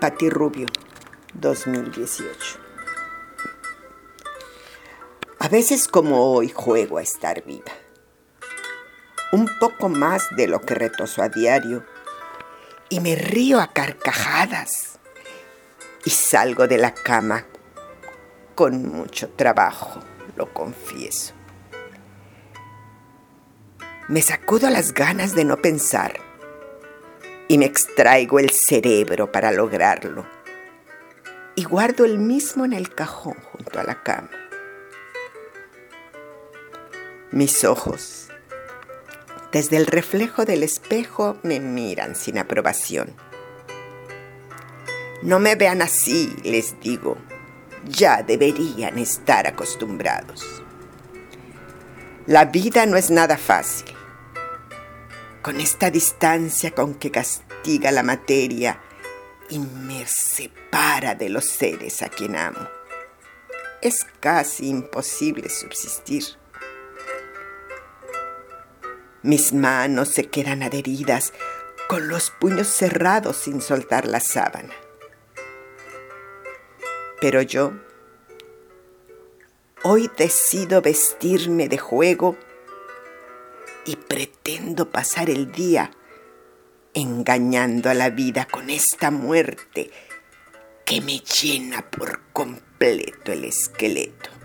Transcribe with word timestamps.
Pati 0.00 0.28
Rubio, 0.28 0.66
2018. 1.32 2.58
A 5.38 5.48
veces 5.48 5.88
como 5.88 6.32
hoy 6.32 6.50
juego 6.50 6.98
a 6.98 7.02
estar 7.02 7.42
viva. 7.44 7.72
Un 9.32 9.48
poco 9.58 9.88
más 9.88 10.28
de 10.36 10.48
lo 10.48 10.60
que 10.60 10.74
retoso 10.74 11.22
a 11.22 11.30
diario. 11.30 11.82
Y 12.90 13.00
me 13.00 13.16
río 13.16 13.58
a 13.58 13.72
carcajadas. 13.72 14.98
Y 16.04 16.10
salgo 16.10 16.66
de 16.66 16.76
la 16.76 16.92
cama 16.92 17.46
con 18.54 18.86
mucho 18.86 19.30
trabajo, 19.30 20.00
lo 20.36 20.52
confieso. 20.52 21.32
Me 24.08 24.20
sacudo 24.20 24.68
las 24.68 24.92
ganas 24.92 25.34
de 25.34 25.46
no 25.46 25.56
pensar 25.56 26.25
y 27.48 27.58
me 27.58 27.66
extraigo 27.66 28.38
el 28.38 28.50
cerebro 28.50 29.30
para 29.30 29.52
lograrlo. 29.52 30.26
Y 31.54 31.64
guardo 31.64 32.04
el 32.04 32.18
mismo 32.18 32.64
en 32.64 32.72
el 32.72 32.94
cajón 32.94 33.36
junto 33.52 33.78
a 33.80 33.84
la 33.84 34.02
cama. 34.02 34.30
Mis 37.30 37.64
ojos, 37.64 38.28
desde 39.52 39.76
el 39.76 39.86
reflejo 39.86 40.44
del 40.44 40.62
espejo, 40.62 41.38
me 41.42 41.60
miran 41.60 42.14
sin 42.14 42.38
aprobación. 42.38 43.14
No 45.22 45.38
me 45.40 45.54
vean 45.54 45.82
así, 45.82 46.36
les 46.44 46.78
digo. 46.80 47.16
Ya 47.88 48.22
deberían 48.22 48.98
estar 48.98 49.46
acostumbrados. 49.46 50.44
La 52.26 52.46
vida 52.46 52.84
no 52.86 52.96
es 52.96 53.10
nada 53.10 53.38
fácil 53.38 53.95
con 55.46 55.60
esta 55.60 55.92
distancia 55.92 56.72
con 56.72 56.96
que 56.96 57.12
castiga 57.12 57.92
la 57.92 58.02
materia 58.02 58.80
y 59.48 59.60
me 59.60 60.04
separa 60.04 61.14
de 61.14 61.28
los 61.28 61.44
seres 61.44 62.02
a 62.02 62.08
quien 62.08 62.34
amo. 62.34 62.66
Es 63.80 64.04
casi 64.18 64.68
imposible 64.68 65.48
subsistir. 65.48 66.24
Mis 69.22 69.52
manos 69.52 70.08
se 70.08 70.24
quedan 70.24 70.64
adheridas 70.64 71.32
con 71.88 72.08
los 72.08 72.32
puños 72.32 72.66
cerrados 72.66 73.36
sin 73.36 73.62
soltar 73.62 74.04
la 74.04 74.18
sábana. 74.18 74.74
Pero 77.20 77.40
yo 77.40 77.72
hoy 79.84 80.10
decido 80.18 80.82
vestirme 80.82 81.68
de 81.68 81.78
juego 81.78 82.36
y 83.86 83.96
pretendo 83.96 84.90
pasar 84.90 85.30
el 85.30 85.52
día 85.52 85.90
engañando 86.92 87.88
a 87.88 87.94
la 87.94 88.10
vida 88.10 88.46
con 88.50 88.70
esta 88.70 89.10
muerte 89.10 89.90
que 90.84 91.00
me 91.00 91.18
llena 91.18 91.90
por 91.90 92.20
completo 92.32 93.32
el 93.32 93.44
esqueleto. 93.44 94.35